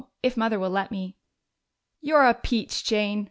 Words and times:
If 0.23 0.35
Mother 0.35 0.57
will 0.57 0.71
let 0.71 0.89
me." 0.89 1.15
"You're 2.01 2.25
a 2.25 2.33
peach, 2.33 2.83
Jane!" 2.83 3.19